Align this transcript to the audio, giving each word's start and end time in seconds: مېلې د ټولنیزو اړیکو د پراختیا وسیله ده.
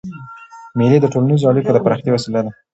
مېلې 0.77 0.97
د 1.01 1.05
ټولنیزو 1.13 1.49
اړیکو 1.51 1.71
د 1.73 1.77
پراختیا 1.85 2.11
وسیله 2.13 2.39
ده. 2.45 2.51